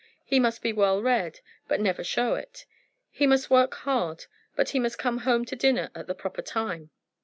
[0.25, 2.65] He must be well read, but never show it.
[3.11, 6.89] He must work hard, but he must come home to dinner at the proper time."